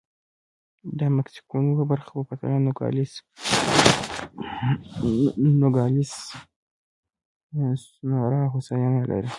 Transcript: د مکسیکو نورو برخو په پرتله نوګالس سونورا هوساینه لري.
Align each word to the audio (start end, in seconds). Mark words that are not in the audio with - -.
د 0.99 1.01
مکسیکو 1.17 1.55
نورو 1.67 1.83
برخو 1.91 2.15
په 2.21 2.23
پرتله 2.29 2.57
نوګالس 5.61 6.13
سونورا 7.95 8.41
هوساینه 8.53 9.01
لري. 9.11 9.29